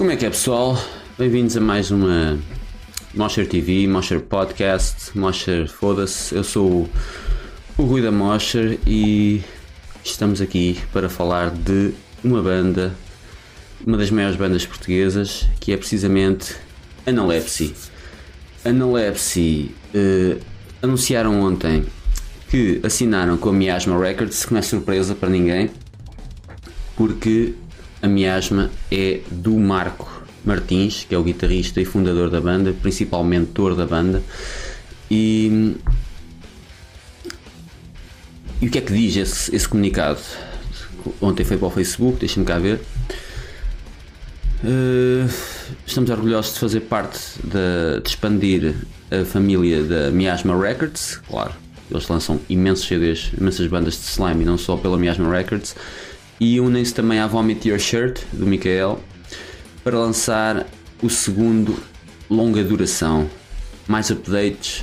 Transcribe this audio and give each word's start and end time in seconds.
Como 0.00 0.10
é 0.10 0.16
que 0.16 0.24
é 0.24 0.30
pessoal? 0.30 0.82
Bem-vindos 1.18 1.58
a 1.58 1.60
mais 1.60 1.90
uma 1.90 2.38
Mosher 3.14 3.46
TV, 3.46 3.86
Mosher 3.86 4.18
Podcast, 4.18 5.10
Mosher 5.14 5.68
Foda-se. 5.68 6.34
Eu 6.34 6.42
sou 6.42 6.88
o 7.76 7.82
Rui 7.82 8.00
da 8.00 8.10
Mosher 8.10 8.78
e 8.86 9.42
estamos 10.02 10.40
aqui 10.40 10.80
para 10.90 11.10
falar 11.10 11.50
de 11.50 11.92
uma 12.24 12.40
banda, 12.40 12.94
uma 13.86 13.98
das 13.98 14.10
maiores 14.10 14.38
bandas 14.38 14.64
portuguesas, 14.64 15.46
que 15.60 15.70
é 15.70 15.76
precisamente 15.76 16.56
Analepsy. 17.06 17.74
Analepsy 18.64 19.74
uh, 19.94 20.40
anunciaram 20.80 21.42
ontem 21.42 21.84
que 22.48 22.80
assinaram 22.82 23.36
com 23.36 23.50
a 23.50 23.52
Miasma 23.52 24.00
Records, 24.00 24.46
que 24.46 24.52
não 24.54 24.60
é 24.60 24.62
surpresa 24.62 25.14
para 25.14 25.28
ninguém, 25.28 25.70
porque 26.96 27.52
a 28.02 28.08
Miasma 28.08 28.70
é 28.90 29.20
do 29.30 29.56
Marco 29.56 30.20
Martins, 30.44 31.04
que 31.08 31.14
é 31.14 31.18
o 31.18 31.22
guitarrista 31.22 31.80
e 31.80 31.84
fundador 31.84 32.30
da 32.30 32.40
banda, 32.40 32.72
principal 32.72 33.22
mentor 33.22 33.74
da 33.74 33.86
banda. 33.86 34.22
E, 35.10 35.76
e 38.60 38.66
o 38.66 38.70
que 38.70 38.78
é 38.78 38.80
que 38.80 38.92
diz 38.92 39.16
esse, 39.16 39.54
esse 39.54 39.68
comunicado? 39.68 40.20
Ontem 41.20 41.44
foi 41.44 41.56
para 41.56 41.68
o 41.68 41.70
Facebook, 41.70 42.18
deixa-me 42.18 42.46
cá 42.46 42.58
ver. 42.58 42.80
Uh, 44.62 45.30
estamos 45.86 46.10
orgulhosos 46.10 46.54
de 46.54 46.60
fazer 46.60 46.80
parte 46.80 47.18
de, 47.42 48.00
de 48.02 48.08
expandir 48.08 48.74
a 49.10 49.24
família 49.24 49.82
da 49.82 50.10
Miasma 50.10 50.58
Records, 50.58 51.18
claro, 51.28 51.52
eles 51.90 52.06
lançam 52.08 52.38
imensos 52.48 52.86
CDs, 52.86 53.32
imensas 53.38 53.66
bandas 53.66 53.94
de 53.94 54.04
slime 54.04 54.42
e 54.42 54.44
não 54.44 54.56
só 54.56 54.76
pela 54.76 54.96
Miasma 54.96 55.28
Records. 55.30 55.74
E 56.40 56.58
unem-se 56.58 56.94
também 56.94 57.18
à 57.18 57.26
Vomit 57.26 57.68
Your 57.68 57.78
Shirt, 57.78 58.22
do 58.32 58.46
Michael, 58.46 58.98
para 59.84 59.98
lançar 59.98 60.66
o 61.02 61.10
segundo 61.10 61.76
longa 62.30 62.64
duração. 62.64 63.28
Mais 63.86 64.10
updates 64.10 64.82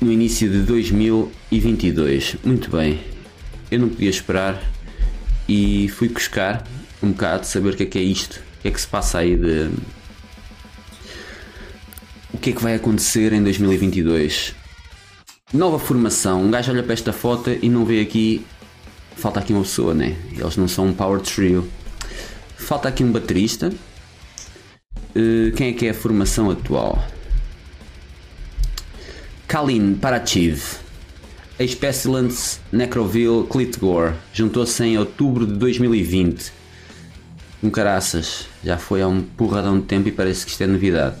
no 0.00 0.10
início 0.10 0.48
de 0.50 0.60
2022. 0.60 2.36
Muito 2.42 2.70
bem, 2.70 2.98
eu 3.70 3.78
não 3.80 3.90
podia 3.90 4.08
esperar 4.08 4.62
e 5.46 5.88
fui 5.88 6.08
buscar 6.08 6.66
um 7.02 7.10
bocado, 7.10 7.46
saber 7.46 7.74
o 7.74 7.76
que 7.76 7.82
é 7.82 7.86
que 7.86 7.98
é 7.98 8.02
isto, 8.02 8.40
o 8.58 8.62
que 8.62 8.68
é 8.68 8.70
que 8.70 8.80
se 8.80 8.86
passa 8.86 9.18
aí 9.18 9.36
de. 9.36 9.70
O 12.32 12.38
que 12.38 12.50
é 12.50 12.52
que 12.54 12.62
vai 12.62 12.74
acontecer 12.76 13.34
em 13.34 13.42
2022? 13.42 14.54
Nova 15.52 15.78
formação. 15.78 16.42
Um 16.42 16.50
gajo 16.50 16.72
olha 16.72 16.82
para 16.82 16.94
esta 16.94 17.12
foto 17.12 17.50
e 17.60 17.68
não 17.68 17.84
vê 17.84 18.00
aqui. 18.00 18.46
Falta 19.16 19.40
aqui 19.40 19.52
uma 19.52 19.62
pessoa, 19.62 19.94
né? 19.94 20.16
Eles 20.32 20.56
não 20.56 20.68
são 20.68 20.86
um 20.86 20.94
power 20.94 21.20
trio. 21.20 21.68
Falta 22.56 22.88
aqui 22.88 23.04
um 23.04 23.12
baterista. 23.12 23.72
Uh, 25.14 25.52
quem 25.56 25.68
é 25.68 25.72
que 25.72 25.86
é 25.86 25.90
a 25.90 25.94
formação 25.94 26.50
atual? 26.50 27.04
Kalin 29.46 29.94
Parachiv. 29.94 30.78
Ex-Pestilence 31.58 32.58
Necroville 32.72 33.46
Clitgore. 33.46 34.14
Juntou-se 34.32 34.82
em 34.82 34.96
outubro 34.96 35.46
de 35.46 35.54
2020. 35.54 36.52
Um 37.62 37.68
caraças. 37.68 38.46
Já 38.64 38.78
foi 38.78 39.02
há 39.02 39.08
um 39.08 39.20
porradão 39.20 39.78
de 39.78 39.86
tempo 39.86 40.08
e 40.08 40.12
parece 40.12 40.46
que 40.46 40.52
isto 40.52 40.62
é 40.62 40.66
novidade. 40.66 41.16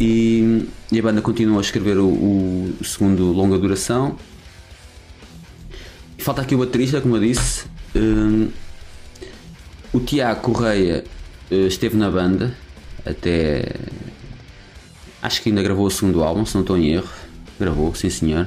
E, 0.00 0.68
e 0.92 0.98
a 0.98 1.02
banda 1.02 1.20
continua 1.20 1.58
a 1.58 1.60
escrever 1.60 1.98
o, 1.98 2.06
o, 2.06 2.76
segundo 2.84 3.32
longa 3.32 3.58
duração. 3.58 4.16
Falta 6.28 6.42
aqui 6.42 6.54
o 6.54 6.58
baterista, 6.58 7.00
como 7.00 7.16
eu 7.16 7.22
disse. 7.22 7.64
Um, 7.96 8.50
o 9.94 9.98
Tiago 9.98 10.42
Correia 10.42 11.02
uh, 11.50 11.66
esteve 11.66 11.96
na 11.96 12.10
banda 12.10 12.54
até. 13.02 13.64
Acho 15.22 15.40
que 15.40 15.48
ainda 15.48 15.62
gravou 15.62 15.86
o 15.86 15.90
segundo 15.90 16.22
álbum, 16.22 16.44
se 16.44 16.54
não 16.54 16.60
estou 16.60 16.76
em 16.76 16.92
erro. 16.92 17.08
Gravou, 17.58 17.94
sim 17.94 18.10
senhor. 18.10 18.46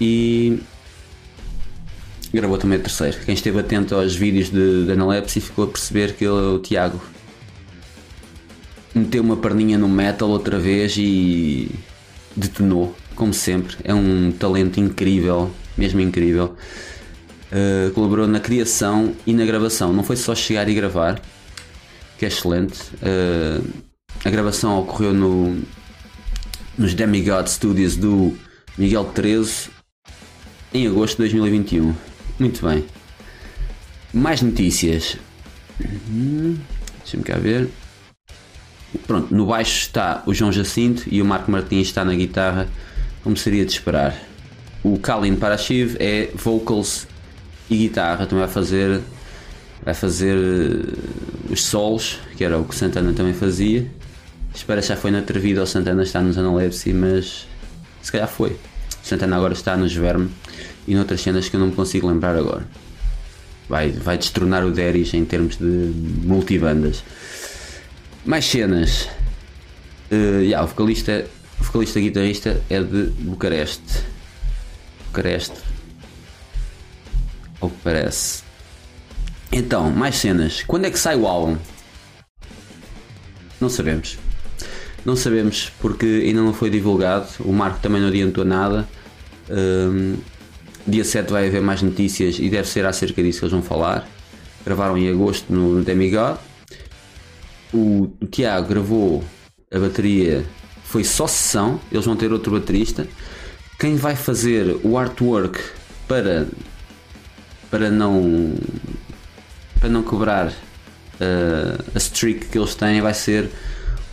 E 0.00 0.60
gravou 2.32 2.56
também 2.56 2.78
o 2.78 2.80
terceiro. 2.80 3.18
Quem 3.24 3.34
esteve 3.34 3.58
atento 3.58 3.96
aos 3.96 4.14
vídeos 4.14 4.48
de, 4.48 4.84
de 4.86 4.92
Analepsy 4.92 5.40
ficou 5.40 5.64
a 5.64 5.66
perceber 5.66 6.14
que 6.14 6.24
ele, 6.24 6.32
o 6.32 6.60
Tiago 6.60 7.02
meteu 8.94 9.24
uma 9.24 9.36
perninha 9.36 9.76
no 9.76 9.88
metal 9.88 10.28
outra 10.28 10.60
vez 10.60 10.94
e 10.96 11.72
detonou, 12.36 12.94
como 13.16 13.34
sempre. 13.34 13.78
É 13.82 13.92
um 13.92 14.30
talento 14.30 14.78
incrível, 14.78 15.50
mesmo 15.76 16.00
incrível. 16.00 16.56
Uh, 17.50 17.90
colaborou 17.92 18.28
na 18.28 18.40
criação 18.40 19.14
e 19.26 19.32
na 19.32 19.44
gravação. 19.44 19.92
Não 19.92 20.04
foi 20.04 20.16
só 20.16 20.34
chegar 20.34 20.68
e 20.68 20.74
gravar, 20.74 21.20
que 22.18 22.24
é 22.24 22.28
excelente. 22.28 22.80
Uh, 23.02 23.66
a 24.24 24.30
gravação 24.30 24.78
ocorreu 24.78 25.12
no, 25.12 25.60
nos 26.78 26.94
Demigod 26.94 27.50
Studios 27.50 27.96
do 27.96 28.36
Miguel 28.78 29.04
13 29.04 29.70
em 30.72 30.86
agosto 30.86 31.16
de 31.16 31.30
2021. 31.30 31.94
Muito 32.38 32.66
bem. 32.66 32.84
Mais 34.12 34.40
notícias. 34.42 35.16
Hum, 36.08 36.56
Deixa-me 37.10 37.24
cá 37.24 37.38
ver. 37.38 37.68
Pronto, 39.06 39.34
no 39.34 39.46
baixo 39.46 39.80
está 39.80 40.22
o 40.26 40.32
João 40.32 40.52
Jacinto 40.52 41.04
e 41.10 41.20
o 41.20 41.24
Marco 41.24 41.50
Martins 41.50 41.88
está 41.88 42.04
na 42.04 42.14
guitarra, 42.14 42.68
como 43.22 43.36
seria 43.36 43.64
de 43.64 43.72
esperar. 43.72 44.16
O 44.82 44.98
Kalin 44.98 45.34
Parashiv 45.36 45.96
é 45.98 46.30
vocals 46.34 47.06
e 47.70 47.76
guitarra, 47.76 48.26
também 48.26 48.44
vai 48.44 48.52
fazer 48.52 49.00
vai 49.82 49.94
fazer 49.94 50.36
uh, 50.36 51.52
os 51.52 51.64
solos, 51.64 52.18
que 52.36 52.44
era 52.44 52.58
o 52.58 52.64
que 52.64 52.74
Santana 52.74 53.12
também 53.12 53.32
fazia. 53.32 53.86
Espera 54.54 54.82
se 54.82 54.88
já 54.88 54.96
foi 54.96 55.10
na 55.10 55.22
Trevida 55.22 55.60
ou 55.60 55.66
Santana 55.66 56.02
está 56.02 56.20
nos 56.20 56.36
Analepsy, 56.36 56.92
mas 56.92 57.46
se 58.02 58.12
calhar 58.12 58.28
foi. 58.28 58.56
Santana 59.02 59.36
agora 59.36 59.54
está 59.54 59.76
nos 59.76 59.94
Verme 59.94 60.28
e 60.86 60.94
noutras 60.94 61.20
cenas 61.20 61.48
que 61.48 61.56
eu 61.56 61.60
não 61.60 61.68
me 61.68 61.72
consigo 61.74 62.08
lembrar 62.08 62.36
agora. 62.36 62.66
Vai, 63.68 63.90
vai 63.90 64.18
destronar 64.18 64.64
o 64.66 64.72
Deris 64.72 65.14
em 65.14 65.24
termos 65.24 65.56
de 65.56 65.64
multibandas. 65.64 67.04
Mais 68.24 68.44
cenas. 68.44 69.08
Uh, 70.10 70.42
yeah, 70.42 70.62
o 70.62 70.66
vocalista, 70.66 71.24
o 71.60 71.64
vocalista 71.64 72.00
guitarrista 72.00 72.60
é 72.68 72.82
de 72.82 73.04
Bucareste. 73.20 74.02
Bucareste. 75.06 75.69
Ou 77.60 77.70
que 77.70 77.76
parece. 77.82 78.42
Então, 79.52 79.90
mais 79.90 80.16
cenas. 80.16 80.62
Quando 80.66 80.86
é 80.86 80.90
que 80.90 80.98
sai 80.98 81.16
o 81.16 81.26
álbum? 81.26 81.56
Não 83.60 83.68
sabemos. 83.68 84.18
Não 85.04 85.16
sabemos 85.16 85.72
porque 85.80 86.06
ainda 86.26 86.40
não 86.40 86.54
foi 86.54 86.70
divulgado. 86.70 87.28
O 87.40 87.52
Marco 87.52 87.80
também 87.80 88.00
não 88.00 88.08
adiantou 88.08 88.44
nada. 88.44 88.88
Um, 89.48 90.16
dia 90.86 91.04
7 91.04 91.30
vai 91.30 91.48
haver 91.48 91.60
mais 91.60 91.82
notícias 91.82 92.38
e 92.38 92.48
deve 92.48 92.68
ser 92.68 92.86
acerca 92.86 93.22
disso 93.22 93.40
que 93.40 93.44
eles 93.44 93.52
vão 93.52 93.62
falar. 93.62 94.08
Gravaram 94.64 94.96
em 94.96 95.08
agosto 95.08 95.52
no 95.52 95.82
Demigod 95.82 96.38
o, 97.72 98.10
o 98.20 98.26
Tiago 98.26 98.68
gravou 98.68 99.24
a 99.72 99.78
bateria, 99.78 100.44
foi 100.84 101.04
só 101.04 101.26
sessão, 101.26 101.80
eles 101.90 102.04
vão 102.04 102.16
ter 102.16 102.32
outro 102.32 102.52
baterista. 102.52 103.06
Quem 103.78 103.96
vai 103.96 104.16
fazer 104.16 104.78
o 104.82 104.98
artwork 104.98 105.60
para, 106.06 106.48
para 107.70 107.90
não 107.90 108.54
para 109.78 109.88
não 109.88 110.02
quebrar 110.02 110.48
uh, 110.48 111.84
a 111.94 111.98
streak 111.98 112.46
que 112.46 112.58
eles 112.58 112.74
têm 112.74 113.00
vai 113.00 113.14
ser 113.14 113.48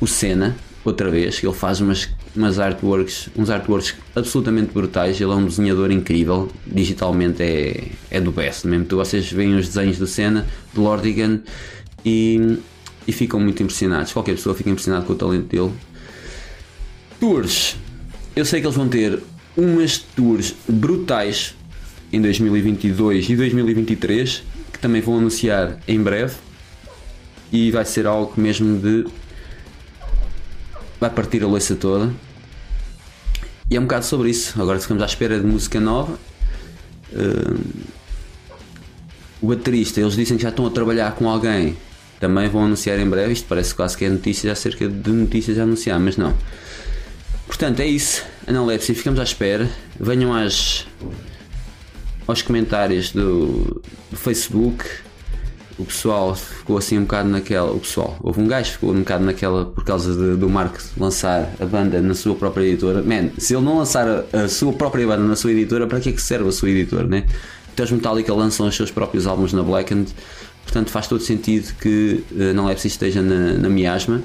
o 0.00 0.06
Senna, 0.06 0.54
outra 0.84 1.10
vez, 1.10 1.42
ele 1.42 1.52
faz 1.52 1.80
umas, 1.80 2.08
umas 2.36 2.60
artworks, 2.60 3.28
uns 3.34 3.50
artworks 3.50 3.94
absolutamente 4.14 4.72
brutais, 4.72 5.20
ele 5.20 5.32
é 5.32 5.34
um 5.34 5.46
desenhador 5.46 5.90
incrível, 5.90 6.48
digitalmente 6.64 7.42
é, 7.42 7.88
é 8.10 8.20
do 8.20 8.30
best 8.30 8.66
mesmo. 8.66 8.86
Vocês 8.90 9.32
veem 9.32 9.56
os 9.56 9.66
desenhos 9.66 9.98
do 9.98 10.06
Senna, 10.06 10.46
do 10.72 10.82
Lordigan 10.82 11.40
e 12.04 12.58
e 13.06 13.12
ficam 13.12 13.38
muito 13.38 13.62
impressionados. 13.62 14.12
Qualquer 14.12 14.32
pessoa 14.32 14.54
fica 14.54 14.68
impressionada 14.68 15.04
com 15.04 15.12
o 15.12 15.16
talento 15.16 15.46
dele. 15.46 15.72
Tours. 17.20 17.76
Eu 18.34 18.44
sei 18.44 18.60
que 18.60 18.66
eles 18.66 18.76
vão 18.76 18.88
ter 18.88 19.22
umas 19.56 19.98
tours 19.98 20.54
brutais 20.68 21.54
em 22.12 22.20
2022 22.20 23.30
e 23.30 23.36
2023 23.36 24.42
que 24.72 24.78
também 24.78 25.00
vão 25.00 25.18
anunciar 25.18 25.78
em 25.86 26.00
breve 26.00 26.34
e 27.52 27.70
vai 27.70 27.84
ser 27.84 28.06
algo 28.06 28.32
mesmo 28.36 28.78
de 28.78 29.06
vai 31.00 31.10
partir 31.10 31.42
a 31.42 31.46
louça 31.46 31.74
toda 31.74 32.12
e 33.70 33.76
é 33.76 33.80
um 33.80 33.84
bocado 33.84 34.04
sobre 34.04 34.30
isso 34.30 34.60
agora 34.60 34.78
ficamos 34.78 35.02
à 35.02 35.06
espera 35.06 35.38
de 35.38 35.46
música 35.46 35.80
nova 35.80 36.18
uh, 37.12 37.86
o 39.40 39.48
baterista 39.48 40.00
eles 40.00 40.14
dizem 40.14 40.36
que 40.36 40.42
já 40.42 40.50
estão 40.50 40.66
a 40.66 40.70
trabalhar 40.70 41.14
com 41.14 41.28
alguém 41.28 41.76
também 42.18 42.48
vão 42.48 42.64
anunciar 42.64 42.98
em 42.98 43.08
breve. 43.08 43.32
Isto 43.32 43.46
parece 43.48 43.74
quase 43.74 43.96
que 43.96 44.04
é 44.04 44.08
notícias 44.08 44.58
acerca 44.58 44.88
de 44.88 45.10
notícias 45.10 45.58
a 45.58 45.62
anunciar, 45.62 46.00
mas 46.00 46.16
não. 46.16 46.34
Portanto, 47.46 47.80
é 47.80 47.86
isso. 47.86 48.24
Analepsia, 48.46 48.94
ficamos 48.94 49.20
à 49.20 49.22
espera. 49.22 49.68
Venham 49.98 50.32
às, 50.32 50.86
aos 52.26 52.42
comentários 52.42 53.12
do, 53.12 53.82
do 54.10 54.16
Facebook 54.16 54.84
o 55.78 55.84
pessoal 55.84 56.34
ficou 56.34 56.78
assim 56.78 56.98
um 56.98 57.02
bocado 57.02 57.28
naquela. 57.28 57.70
O 57.70 57.80
pessoal, 57.80 58.16
houve 58.22 58.40
um 58.40 58.46
gajo 58.46 58.66
que 58.66 58.72
ficou 58.72 58.92
um 58.92 59.00
bocado 59.00 59.24
naquela 59.24 59.66
por 59.66 59.84
causa 59.84 60.14
de, 60.14 60.36
do 60.36 60.48
Mark 60.48 60.78
lançar 60.96 61.52
a 61.60 61.66
banda 61.66 62.00
na 62.00 62.14
sua 62.14 62.34
própria 62.34 62.64
editora. 62.64 63.02
Man, 63.02 63.30
se 63.38 63.54
ele 63.54 63.62
não 63.62 63.78
lançar 63.78 64.08
a, 64.08 64.44
a 64.44 64.48
sua 64.48 64.72
própria 64.72 65.06
banda 65.06 65.22
na 65.22 65.36
sua 65.36 65.52
editora, 65.52 65.86
para 65.86 66.00
que 66.00 66.08
é 66.08 66.12
que 66.12 66.22
serve 66.22 66.48
a 66.48 66.52
sua 66.52 66.70
editora, 66.70 67.06
né? 67.06 67.26
Até 67.72 67.84
os 67.84 67.90
Metallica 67.90 68.32
lançam 68.32 68.66
os 68.66 68.74
seus 68.74 68.90
próprios 68.90 69.26
álbuns 69.26 69.52
na 69.52 69.62
Blackened, 69.62 70.10
portanto 70.62 70.90
faz 70.90 71.06
todo 71.06 71.20
sentido 71.20 71.74
que 71.78 72.24
a 72.40 72.50
Analepsy 72.50 72.88
esteja 72.88 73.20
na, 73.20 73.52
na 73.54 73.68
miasma. 73.68 74.22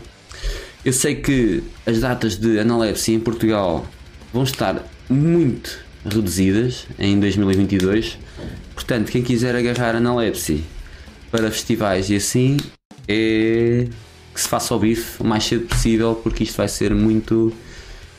Eu 0.86 0.94
sei 0.94 1.16
que 1.16 1.62
as 1.86 2.00
datas 2.00 2.38
de 2.38 2.60
Analepsy 2.60 3.14
em 3.14 3.20
Portugal 3.20 3.86
vão 4.34 4.44
estar 4.44 4.88
muito 5.10 5.91
reduzidas 6.06 6.88
em 6.98 7.20
2022, 7.20 8.18
portanto, 8.74 9.12
quem 9.12 9.22
quiser 9.22 9.56
agarrar 9.56 9.96
Analepsy 9.96 10.64
para 11.30 11.50
festivais 11.52 12.10
e 12.10 12.16
assim 12.16 12.58
é 13.08 13.88
que 14.34 14.42
se 14.42 14.48
faça 14.48 14.74
ao 14.74 14.80
bife 14.80 15.22
o 15.22 15.26
mais 15.26 15.44
cedo 15.44 15.68
possível 15.68 16.16
porque 16.16 16.44
isto 16.44 16.58
vai 16.58 16.68
ser 16.68 16.94
muito 16.94 17.54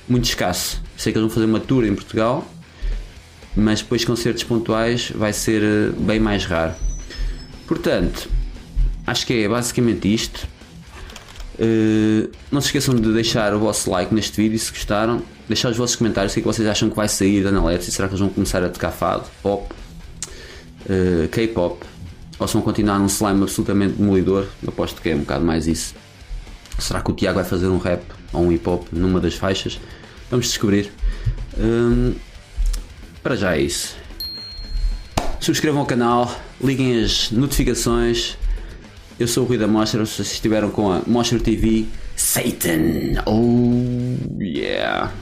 muito 0.09 0.25
escasso. 0.25 0.83
Sei 0.97 1.13
que 1.13 1.19
eles 1.19 1.29
vão 1.29 1.35
fazer 1.35 1.47
uma 1.47 1.61
tour 1.61 1.85
em 1.85 1.95
Portugal, 1.95 2.47
mas 3.57 3.81
depois 3.81 4.05
concertos 4.05 4.45
pontuais 4.45 5.13
vai 5.15 5.33
ser 5.33 5.63
eh, 5.63 5.93
bem 5.99 6.21
mais 6.21 6.45
raro. 6.45 6.75
Portanto, 7.67 8.29
acho 9.07 9.27
que 9.27 9.45
é 9.45 9.49
basicamente 9.49 10.13
isto. 10.13 10.47
Uh, 11.59 12.31
não 12.51 12.61
se 12.61 12.69
esqueçam 12.69 12.95
de 12.95 13.13
deixar 13.13 13.55
o 13.55 13.59
vosso 13.59 13.91
like 13.91 14.15
neste 14.15 14.41
vídeo 14.41 14.59
se 14.59 14.71
gostaram, 14.71 15.23
deixar 15.47 15.71
os 15.71 15.77
vossos 15.77 15.97
comentários 15.97 16.33
o 16.33 16.35
que, 16.35 16.41
é 16.41 16.43
que 16.43 16.47
vocês 16.47 16.67
acham 16.67 16.89
que 16.89 16.97
vai 16.97 17.09
sair 17.09 17.43
da 17.43 17.51
Analepsy. 17.51 17.91
Será 17.91 18.09
que 18.09 18.15
eles 18.15 18.21
vão 18.21 18.31
começar 18.31 18.63
a 18.63 18.69
tocar 18.69 18.91
fado, 18.91 19.25
pop, 19.43 19.73
uh, 20.87 21.29
K-pop? 21.29 21.93
ou 22.43 22.49
se 22.49 22.55
vão 22.55 22.63
continuar 22.63 22.99
num 22.99 23.07
slime 23.07 23.43
absolutamente 23.43 23.95
demolidor, 23.95 24.49
eu 24.63 24.69
aposto 24.69 25.01
que 25.01 25.11
é 25.11 25.15
um 25.15 25.21
bocado 25.21 25.45
mais 25.45 25.67
isso. 25.69 25.95
Será 26.79 27.01
que 27.01 27.11
o 27.11 27.15
Tiago 27.15 27.37
vai 27.37 27.45
fazer 27.45 27.69
um 27.69 27.79
rap 27.79 28.03
ou 28.33 28.43
um 28.43 28.53
hip 28.53 28.69
hop 28.69 28.89
numa 28.91 29.21
das 29.21 29.35
faixas? 29.35 29.79
Vamos 30.29 30.47
descobrir. 30.47 30.91
Hum, 31.57 32.15
para 33.23 33.37
já 33.37 33.57
é 33.57 33.61
isso. 33.61 33.97
Subscrevam 35.39 35.83
o 35.83 35.87
canal, 35.87 36.35
liguem 36.61 37.03
as 37.03 37.31
notificações. 37.31 38.37
Eu 39.23 39.29
sou 39.29 39.45
o 39.45 39.47
Rui 39.47 39.57
da 39.57 39.69
Mostra, 39.69 40.05
vocês 40.05 40.33
estiveram 40.33 40.69
com 40.69 40.91
a 40.91 41.01
Mostra 41.07 41.39
TV 41.39 41.85
Satan. 42.17 43.23
Oh 43.25 44.43
yeah! 44.43 45.13